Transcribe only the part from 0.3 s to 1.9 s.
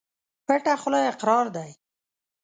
پټه خوله اقرار دى.